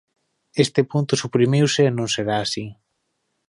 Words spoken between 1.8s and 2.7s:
e non será así.